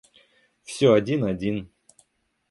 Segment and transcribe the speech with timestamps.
[0.63, 1.67] Всё один, один.